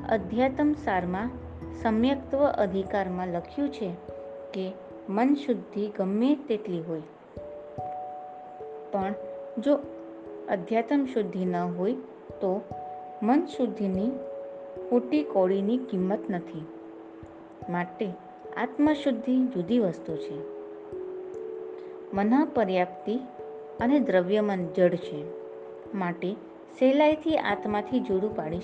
અધ્યાત્મ 0.09 0.73
સારમાં 0.73 1.29
સમ્યક્ત્વ 1.81 2.37
અધિકારમાં 2.37 3.27
લખ્યું 3.27 3.69
છે 3.69 3.93
કે 4.53 4.71
મન 5.09 5.33
શુદ્ધિ 5.33 5.91
ગમે 5.97 6.35
તેટલી 6.35 6.81
હોય. 6.81 7.01
પણ 8.91 9.13
જો 9.59 9.79
અધ્યાત્મ 10.49 11.05
શુદ્ધિ 11.05 11.45
ન 11.45 11.55
હોય 11.55 11.93
તો 12.41 12.61
મન 13.23 13.45
શુદ્ધિની 13.45 14.11
ખોટી 14.89 15.23
કોળીની 15.23 15.77
કિંમત 15.77 16.19
નથી. 16.29 16.65
માટે 17.69 18.07
આત્મશુદ્ધિ 18.57 19.45
જુદી 19.45 19.79
વસ્તુ 19.79 20.15
છે. 20.15 20.55
મન 22.13 22.45
પર્યાપ્તિ 22.45 23.15
અને 23.79 23.99
દ્રવ્યમન 23.99 24.67
જડ 24.67 24.95
છે, 24.95 25.25
માટે 25.93 26.33
સહેલાઈથી 26.79 27.37
આત્માથી 27.37 27.99
જુદું 27.99 28.35
પાડી 28.35 28.59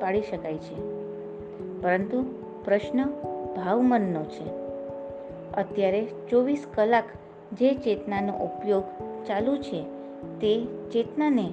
પાડી 0.00 0.22
શકાય 0.22 0.58
છે. 0.58 0.74
પરંતુ 1.82 2.24
પ્રશ્ન 2.64 3.04
ભાવમનનો 3.56 4.24
છે. 4.24 4.48
અત્યારે 5.52 6.08
ચોવીસ 6.30 6.66
કલાક 6.74 7.04
જે 7.52 7.74
ચેતનાનો 7.74 8.32
ઉપયોગ 8.32 8.84
ચાલુ 9.26 9.56
છે, 9.56 9.82
તે 10.40 10.64
ચેતનાને 10.64 11.52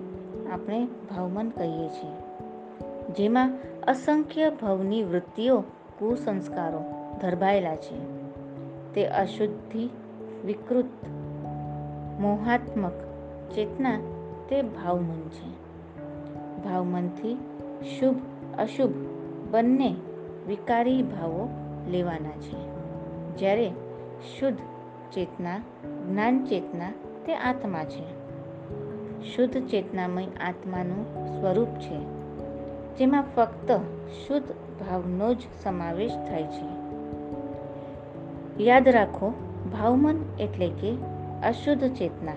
આપણે 0.52 0.88
ભાવમન 1.10 1.50
કહીએ 1.50 1.88
છીએ. 1.88 2.24
જેમાં 3.14 3.58
અસંખ્ય 3.88 4.50
ભવની 4.50 5.04
વૃત્તિઓ 5.04 5.64
કુસંસ્કારો 6.04 6.84
ધરબાયેલા 7.22 7.76
છે. 7.76 7.98
તે 8.94 9.06
અશુદ્ધિ, 9.06 9.90
વિકૃત, 10.46 10.86
મોહાત્મક 12.20 12.92
ચેતના 13.56 14.00
તે 14.50 14.62
ભાવમન 14.62 15.30
છે. 15.30 15.50
ભાવમનથી 16.64 17.38
શુભ, 18.00 18.16
અશુભ 18.60 18.92
બંને 19.52 19.96
વિકારી 20.48 21.04
ભાવો 21.04 21.50
લેવાના 21.88 22.38
છે. 22.40 22.58
જ્યારે 23.38 23.70
શુદ્ધ 24.40 24.58
ચેતના, 25.12 25.58
જ્ઞાન 26.10 26.46
ચેતના 26.46 26.92
તે 27.26 27.36
આત્મા 27.36 27.84
છે. 27.84 28.06
શુદ્ધ 29.36 29.68
ચેતનામય 29.68 30.26
આત્માનું 30.26 31.26
સ્વરૂપ 31.26 31.68
છે, 31.68 32.00
જેમાં 32.96 33.24
ફક્ત 33.36 33.72
શુદ્ધ 34.28 34.54
ભાવનો 34.84 35.34
જ 35.34 35.42
સમાવેશ 35.63 36.12
થાય 36.12 36.44
છે. 36.44 36.68
યાદ 38.63 38.88
રાખો, 38.88 39.34
ભાવમન 39.72 40.18
એટલે 40.40 40.70
કે 40.70 40.92
અશુદ્ધ 41.44 41.88
ચેતના, 41.96 42.34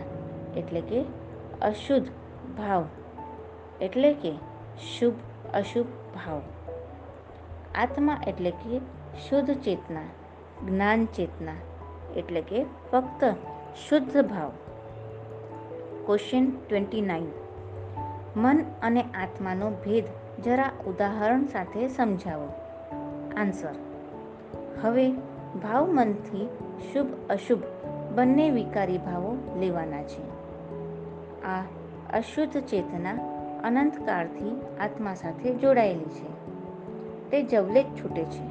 એટલે 0.57 0.81
કે 0.81 1.05
અશુદ્ધ 1.63 2.09
ભાવ, 2.59 2.85
એટલે 3.81 4.13
કે 4.13 4.33
શુભ 4.99 5.15
અશુભ 5.55 5.87
ભાવ. 5.87 6.41
આત્મા 7.75 8.21
એટલે 8.27 8.51
કે 8.51 8.79
શુદ્ધ 9.29 9.55
ચેતના, 9.55 10.01
જ્ઞાન 10.67 11.05
ચેતના, 11.05 11.53
એટલે 12.17 12.41
કે 12.41 12.65
ફક્ત 12.93 13.25
શુદ્ધ 13.89 14.25
ભાવ. 14.25 14.53
ક્વેશ્ચન 16.07 16.51
ટ્વેન્ટી 16.69 17.01
નાઇન 17.01 17.27
મન 18.37 18.65
અને 18.83 19.03
આત્માનો 19.03 19.71
ભેદ 19.71 20.05
જરા 20.45 20.71
ઉદાહરણ 20.87 21.45
સાથે 21.45 21.89
સમજાવો. 21.89 22.49
આન્સર 23.37 23.75
હવે 24.83 25.13
ભાવ 25.63 25.89
મનથી 25.91 26.49
શુભ 26.93 27.07
અશુભ 27.31 27.63
બંને 28.15 28.51
વિકારી 28.51 28.99
ભાવો 28.99 29.37
લેવાના 29.59 30.03
છે. 30.03 30.37
આ 31.43 31.63
અશુદ્ધ 32.13 32.61
ચેતના 32.61 33.13
અનંતકાળથી 33.65 34.61
આત્મા 34.81 35.15
સાથે 35.15 35.55
જોડાયેલી 35.55 36.05
છે. 36.05 36.47
તે 37.31 37.43
જવલે 37.43 37.83
જ 37.83 37.87
છૂટે 37.87 38.25
છે 38.25 38.43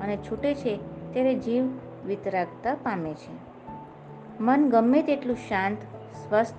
અને 0.00 0.16
છૂટે 0.16 0.54
છે 0.54 0.76
ત્યારે 1.12 1.34
જીવ 1.34 1.64
વિતરાગતા 2.06 2.74
પામે 2.74 3.14
છે. 3.14 3.50
મન 4.40 4.70
ગમે 4.70 5.02
તેટલું 5.02 5.36
શાંત, 5.36 5.78
સ્વસ્થ, 6.14 6.54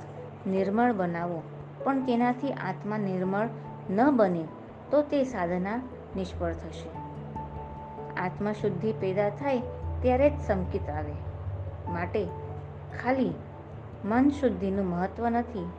નિર્મળ 0.48 0.94
બનાવો, 0.94 1.42
પણ 1.84 2.06
તેનાથી 2.06 2.52
આત્મા 2.52 2.98
નિર્મળ 2.98 3.48
ન 3.90 4.12
બને 4.12 4.44
તો 4.92 5.02
તે 5.02 5.24
સાધના 5.24 5.78
નિષ્ફળ 6.16 6.54
થશે. 6.54 6.90
આત્મશુદ્ધિ 8.18 8.92
પેદા 8.92 9.30
થાય 9.30 9.62
ત્યારે 10.02 10.30
જ 10.30 10.34
સંકિત 10.48 10.90
આવે. 10.90 11.14
માટે 11.92 12.26
ખાલી 13.04 13.34
મન 14.06 14.30
શુદ્ધિનું 14.30 14.86
મહત્વ 14.86 15.30
નથી. 15.30 15.70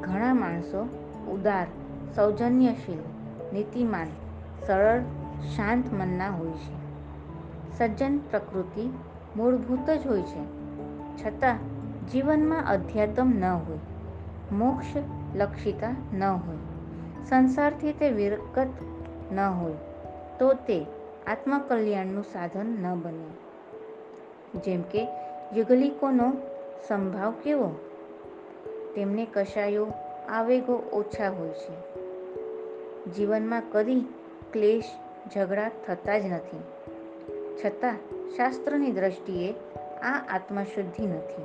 ઘણા 0.00 0.34
માણસો 0.34 0.88
ઉદાર, 1.30 1.66
સૌજન્યશીલ, 2.14 2.98
નીતિમાન, 3.52 4.06
સરળ, 4.66 5.00
શાંત 5.56 5.92
મનના 5.92 6.30
હોય 6.30 6.50
છે. 6.50 6.80
સજ્જન 7.78 8.18
પ્રકૃતિ 8.18 8.90
મૂળભૂત 9.36 9.90
જ 9.90 10.06
હોય 10.06 10.22
છે. 10.22 10.60
છતાં 11.24 11.58
જીવનમાં 12.06 12.64
અધ્યાત્મ 12.64 13.32
ન 13.34 13.44
હોય, 13.44 13.78
મોક્ષ 14.52 14.86
લક્ષિતા 15.34 15.96
ન 16.12 16.24
હોય. 16.24 16.69
સંસારથી 17.28 17.92
તે 17.92 18.10
વિરકત 18.10 18.66
ન 19.32 19.40
હોય, 19.40 19.72
તો 20.38 20.52
તે 20.52 20.86
આત્મકલ્યાણનું 21.26 22.24
સાધન 22.24 22.66
ન 22.66 22.94
બને. 22.94 23.26
જેમ 24.60 24.82
કે, 24.82 25.08
યુગલિકોનો 25.56 26.32
સંભાવ 26.88 27.32
કેવો? 27.32 27.74
તેમને 28.96 29.26
કશાયો 29.26 29.86
આવેગો 30.28 30.74
ઓછા 30.92 31.30
હોય 31.30 31.48
છે. 31.48 31.90
જીવનમાં 33.12 33.62
કદી 33.72 34.00
ક્લેશ, 34.52 34.84
ઝઘડા 35.34 35.70
થતા 35.86 36.18
જ 36.18 36.26
નથી. 36.26 36.62
છતાં, 37.64 37.94
શાસ્ત્રની 38.36 38.92
દ્રષ્ટિએ 38.92 39.52
આ 40.02 40.26
આત્મશુદ્ધિ 40.28 41.06
નથી. 41.06 41.42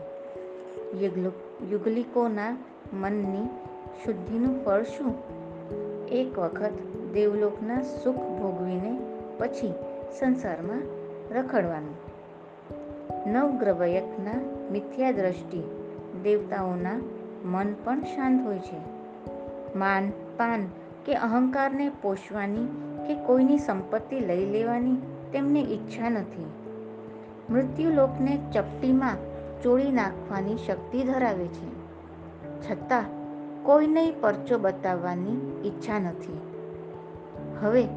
યુગલિકોના 1.69 2.57
મનની 2.93 3.47
શુદ્ધિનું 4.05 4.65
ફળ 4.65 4.83
શું? 4.83 5.34
એક 6.11 6.39
વખત 6.39 6.71
દેવલોકના 7.13 7.81
સુખ 7.81 8.15
ભોગવીને 8.15 8.99
પછી 9.37 9.73
સંસારમાં 10.19 10.81
રખડવાનું. 11.33 11.95
નવગ્રવયકના 13.31 14.41
મિથ્યા 14.71 15.11
દ્રષ્ટિ 15.11 15.63
દેવતાઓના 16.23 17.01
મન 17.45 17.73
પણ 17.83 18.01
શાંત 18.01 18.45
હોય 18.45 18.59
છે. 18.59 18.77
માન, 19.77 20.09
પાન 20.37 20.67
કે 21.05 21.15
અહંકારને 21.15 21.91
પોષવાની 22.01 22.65
કે 23.07 23.15
કોઈની 23.15 23.57
સંપત્તિ 23.57 24.19
લઈ 24.19 24.45
લેવાની 24.45 24.95
તેમને 25.33 25.59
ઈચ્છા 25.59 26.09
નથી. 26.09 26.45
મૃત્યુલોકને 27.49 28.39
ચપટીમાં 28.53 29.15
ચોળી 29.61 29.91
નાખવાની 29.91 30.57
શક્તિ 30.57 31.03
ધરાવે 31.03 31.47
છે. 31.47 31.85
છતાં 32.61 33.24
કોઈને 33.65 34.13
પરચો 34.21 34.57
બતાવવાની 34.57 35.61
ઈચ્છા 35.65 35.99
નથી. 35.99 36.41
હવે 37.61 37.87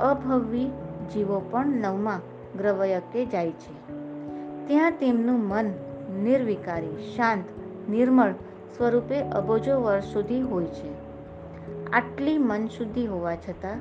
અભવી 0.00 0.70
જીવો 1.14 1.42
પણ 1.50 1.66
નવમા 1.66 2.20
ગ્રવયકે 2.58 3.26
જાય 3.26 3.50
છે. 3.50 3.90
ત્યાં 4.66 4.92
તેમનું 4.92 5.40
મન 5.40 5.66
નિર્વિકારી, 6.24 7.12
શાંત, 7.16 7.44
નિર્મળ 7.90 8.32
સ્વરૂપે 8.76 9.20
અબોજો 9.20 9.80
વર્ષ 9.80 10.04
સુધી 10.04 10.40
હોય 10.40 10.64
છે. 10.64 11.04
આટલી 11.90 12.38
મન 12.38 12.66
શુદ્ધિ 12.66 13.06
હોવા 13.06 13.36
છતાં 13.36 13.76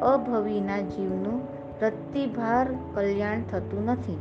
અભવીના 0.00 0.80
જીવનું 0.80 1.56
પ્રતિભાર 1.78 2.66
કલ્યાણ 2.94 3.42
થતું 3.42 3.84
નથી. 3.84 4.18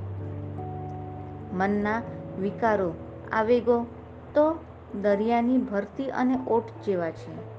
મનના 1.54 2.02
વિકારો, 2.42 2.94
આવેગો 3.32 3.86
તો 4.34 4.56
દરિયાની 5.02 5.58
ભરતી 5.58 6.10
અને 6.10 6.40
ઓટ 6.48 6.64
જેવા 6.86 7.12
છે. 7.12 7.56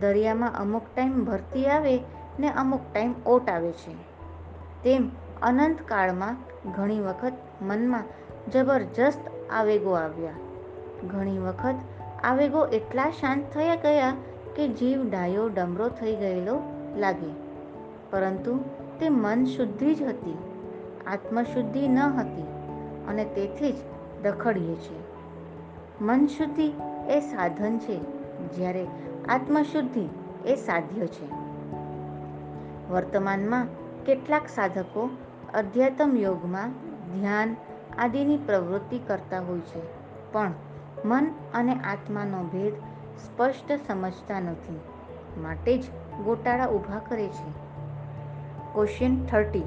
દરિયામાં 0.00 0.54
અમુક 0.56 0.82
ટાઈમ 0.96 1.24
ભરતી 1.24 1.66
આવે 1.66 2.00
ને 2.38 2.48
અમુક 2.48 2.80
ટાઈમ 2.92 3.14
ઓટ 3.26 3.48
આવે 3.48 3.72
છે. 3.72 3.94
તેમ 4.82 5.10
અનંત 5.42 5.78
કાળમાં 5.88 6.36
ઘણી 6.72 7.00
વખત 7.00 7.32
મનમાં 7.62 8.04
જબરજસ્ત 8.50 9.52
આવેગો 9.52 9.92
આવ્યા. 9.92 10.32
ઘણી 11.06 11.38
વખત 11.38 11.74
આવેગો 12.22 12.66
એટલા 12.66 13.10
શાંત 13.10 13.44
થયા 13.54 13.74
ગયા 13.74 14.14
કે 14.56 14.68
જીવ 14.68 15.10
ડાયો 15.10 15.48
ડમરો 15.48 15.88
થઈ 15.88 16.16
ગયેલો 16.16 16.62
લાગે. 16.96 17.32
પરંતુ 18.10 18.64
તે 19.00 19.08
મન 19.08 19.44
શુદ્ધિ 19.44 19.94
જ 19.94 20.02
હતી. 20.02 20.38
આત્મશુદ્ધિ 21.06 21.88
ન 21.88 21.98
હતી 21.98 22.46
અને 23.08 23.24
તેથી 23.24 23.72
જ 23.72 23.76
રખડીએ 24.24 24.74
છીએ. 24.74 25.03
મન 26.00 26.26
શુદ્ધિ 26.26 26.72
એ 27.08 27.20
સાધન 27.20 27.78
છે, 27.78 28.00
જ્યારે 28.56 28.86
આત્મશુદ્ધિ 29.28 30.08
એ 30.46 30.54
સાધ્ય 30.54 31.06
છે. 31.06 31.32
વર્તમાનમાં 32.90 33.66
કેટલાક 34.04 34.48
સાધકો 34.48 35.10
અધ્યાત્મ 35.54 36.16
યોગમાં 36.16 36.70
ધ્યાન 37.20 37.56
આદિની 37.98 38.36
પ્રવૃત્તિ 38.36 38.98
કરતા 38.98 39.40
હોય 39.40 39.60
છે, 39.60 39.82
પણ 40.32 40.52
મન 41.04 41.26
અને 41.54 41.72
આત્માનો 41.72 42.44
ભેદ 42.44 42.72
સ્પષ્ટ 43.24 43.72
સમજતા 43.72 44.40
નથી, 44.40 44.80
માટે 45.42 45.78
જ 45.78 45.84
ગોટાળા 46.24 46.66
ઊભા 46.66 46.98
કરે 46.98 47.28
છે. 47.28 47.64
ક્વેશ્ચન 48.72 49.24
થર્ટી 49.24 49.62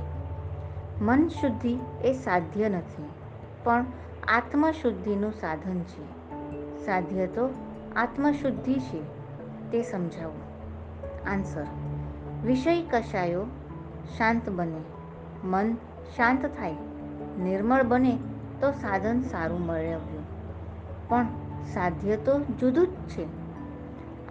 મન 1.01 1.27
શુદ્ધિ 1.27 1.79
એ 2.03 2.13
સાધ્ય 2.13 2.69
નથી, 2.69 3.09
પણ 3.63 3.85
આત્મશુદ્ધિનું 4.27 5.31
સાધન 5.31 5.79
છે. 5.79 6.03
સાધ્ય 6.85 7.27
તો 7.27 7.49
આત્મશુદ્ધિ 7.95 8.73
છે, 8.73 9.01
તે 9.71 9.81
સમજાવો. 9.83 10.33
આન્સર. 11.25 11.65
વિષય 12.45 12.81
કશાયો 12.81 13.45
શાંત 14.17 14.49
બને, 14.49 14.81
મન 15.43 15.73
શાંત 16.15 16.45
થાય, 16.45 16.75
નિર્મળ 17.39 17.83
બને 17.83 18.19
તો 18.59 18.71
સાધન 18.71 19.21
સારું 19.21 19.67
મેળવ્યું. 19.67 20.23
પણ 21.09 21.27
સાધ્ય 21.73 22.15
તો 22.15 22.39
જુદું 22.39 22.87
જ 22.87 22.89
છે. 22.89 23.25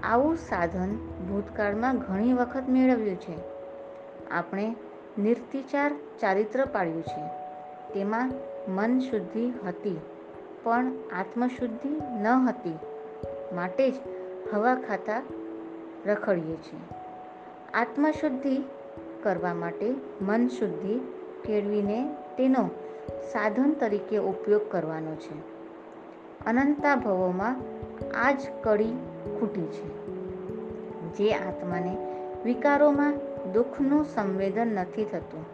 આવું 0.03 0.37
સાધન 0.37 0.95
ભૂતકાળમાં 1.29 1.99
ઘણી 1.99 2.33
વખત 2.33 2.63
મેળવ્યું 2.69 3.17
છે. 3.17 3.37
આપણે 4.31 4.77
નિર્તિચાર 5.19 5.93
ચારિત્ર 6.21 6.65
પાડ્યું 6.65 7.03
છે. 7.03 7.27
તેમાં 7.95 8.33
મન 8.69 8.99
શુદ્ધિ 8.99 9.53
હતી, 9.67 10.01
પણ 10.63 10.87
આત્મશુદ્ધિ 11.13 12.01
ન 12.23 12.27
હતી. 12.27 12.79
માટે 13.55 13.91
જ 13.91 13.95
હવા 14.55 14.75
ખાતા 14.75 15.23
રખડીએ 16.07 16.57
છીએ. 16.57 16.81
આત્મશુદ્ધિ 17.75 18.63
કરવા 19.23 19.55
માટે 19.55 19.95
મન 20.21 20.49
શુદ્ધિ 20.49 20.99
કેળવીને 21.45 22.15
તેનો 22.39 22.69
સાધન 23.33 23.73
તરીકે 23.73 24.19
ઉપયોગ 24.19 24.71
કરવાનો 24.71 25.15
છે. 25.15 25.57
અનંતા 26.47 26.97
ભવોમાં 26.97 27.57
આ 28.25 28.33
જ 28.33 28.39
કડી 28.63 28.93
ખૂટી 29.39 29.67
છે. 29.67 30.07
જે 31.15 31.35
આત્માને 31.35 31.97
વિકારોમાં 32.45 33.13
દુઃખનું 33.53 34.05
સંવેદન 34.05 34.67
નથી 34.67 35.05
થતું, 35.05 35.45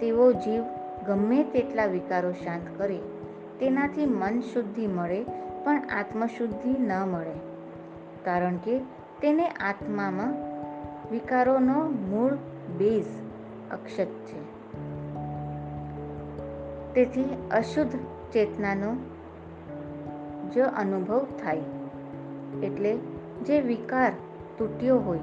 તેવો 0.00 0.32
જીવ 0.32 0.64
ગમે 1.06 1.44
તેટલા 1.44 1.86
વિકારો 1.86 2.32
શાંત 2.32 2.78
કરે, 2.78 2.98
તેનાથી 3.60 4.06
મન 4.06 4.40
શુદ્ધિ 4.40 4.86
મળે, 4.86 5.24
પણ 5.64 5.82
આત્મશુદ્ધિ 5.98 6.70
ન 6.78 6.92
મળે. 6.92 7.34
કારણ 8.24 8.56
કે 8.56 8.78
તેને 9.20 9.48
આત્મામાં 9.48 10.34
વિકારોનો 11.10 11.88
મૂળ 11.88 12.34
બેઝ 12.78 13.04
અક્ષત 13.70 14.06
છે. 14.06 14.56
તેથી 16.94 17.36
અશુદ્ધ 17.50 17.98
ચેતનાનો 18.32 18.96
જ 20.50 20.58
અનુભવ 20.58 21.26
થાય. 21.42 21.60
એટલે 22.62 22.96
જે 23.46 23.60
વિકાર 23.60 24.12
તૂટ્યો 24.58 24.98
હોય, 24.98 25.18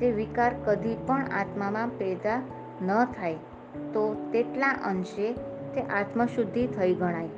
તે 0.00 0.12
વિકાર 0.12 0.54
કદી 0.64 0.96
પણ 1.06 1.24
આત્મામાં 1.24 1.88
પેદા 1.88 2.42
ન 2.82 3.04
થાય. 3.04 3.36
તો 3.92 4.30
તેટલા 4.32 4.68
અંશે 4.68 5.32
તે 5.74 5.80
આત્મશુદ્ધિ 5.80 6.66
થઈ 6.66 6.94
ગણાય. 6.94 7.28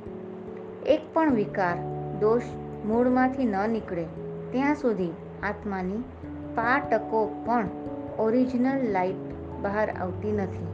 એક 0.85 1.13
પણ 1.13 1.33
વિકાર, 1.33 1.77
દોષ 2.19 2.41
મૂળમાંથી 2.85 3.45
ન 3.45 3.69
નીકળે. 3.69 4.03
ત્યાં 4.51 4.75
સુધી 4.75 5.11
આત્માની 5.43 5.97
પા 6.55 6.79
ટકો 6.79 7.43
પણ 7.45 7.67
ઓરિજિનલ 8.19 8.91
લાઈટ 8.91 9.33
બહાર 9.61 9.91
આવતી 9.91 10.31
નથી. 10.31 10.67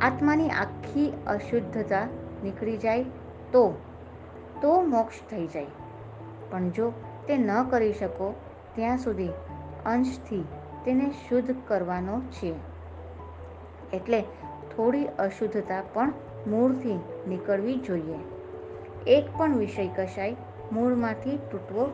આત્માની 0.00 0.48
આખી 0.48 1.12
અશુદ્ધતા 1.26 2.06
નીકળી 2.44 2.76
જાય 2.76 3.02
તો 3.52 3.74
તો 4.62 4.82
મોક્ષ 4.82 5.30
થઈ 5.30 5.46
જાય. 5.46 5.66
પણ 6.50 6.70
જો 6.70 6.92
તે 7.26 7.36
ન 7.36 7.62
કરી 7.70 7.92
શકો, 7.92 8.34
ત્યાં 8.74 8.98
સુધી 8.98 9.28
અંશથી 9.86 10.44
તેને 10.84 11.10
શુદ્ધ 11.28 11.54
કરવાનો 11.66 12.20
છે. 12.20 12.54
એટલે 13.92 14.24
થોડી 14.76 15.06
અશુદ્ધતા 15.06 15.82
પણ 15.92 16.12
મૂળથી 16.46 16.98
નીકળવી 17.28 17.76
જોઈએ. 17.76 18.18
એક 19.06 19.24
પણ 19.36 19.56
વિષય 19.56 19.88
કશાય 19.88 20.36
મૂળમાંથી 20.72 21.38
તૂટવો 21.50 21.90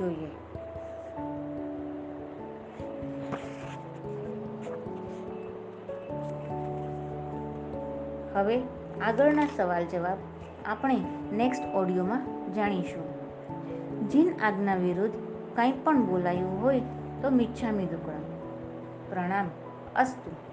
જોઈએ. 0.00 0.26
હવે 8.34 8.60
આગળના 9.00 9.46
સવાલ 9.56 9.84
જવાબ 9.84 10.18
આપણે 10.66 10.96
નેક્સ્ટ 11.32 11.74
ઓડિયોમાં 11.74 12.52
જાણીશું. 12.52 13.14
જીન 14.08 14.32
આજ્ઞા 14.42 14.74
વિરુદ્ધ 14.74 15.14
કંઈ 15.56 15.72
પણ 15.72 16.06
બોલાયું 16.06 16.62
હોય 16.62 16.80
તો 17.22 17.30
મિચ્છામી 17.30 17.86
દુક્કડમ 17.86 18.24
પ્રણામ, 19.10 19.50
અસ્તુ. 19.96 20.43